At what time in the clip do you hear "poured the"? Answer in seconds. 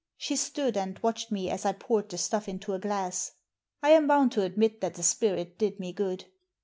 1.73-2.17